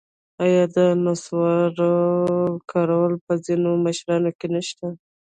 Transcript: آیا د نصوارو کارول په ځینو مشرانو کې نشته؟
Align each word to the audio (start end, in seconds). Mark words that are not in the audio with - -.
آیا 0.43 0.63
د 0.75 0.77
نصوارو 1.05 1.93
کارول 2.71 3.13
په 3.25 3.33
ځینو 3.45 3.69
مشرانو 3.85 4.31
کې 4.39 4.47
نشته؟ 4.55 4.87